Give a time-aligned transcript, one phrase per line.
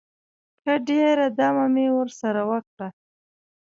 [0.61, 2.87] ښه ډېره دمه مې ورسره وکړه.